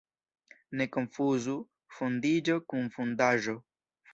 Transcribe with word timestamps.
Ne 0.81 0.87
konfuzu 0.95 1.55
fondiĝo 1.99 2.59
kun 2.73 2.91
fondaĵo. 2.97 3.59